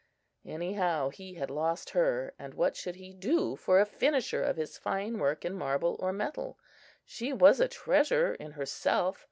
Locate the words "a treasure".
7.59-8.33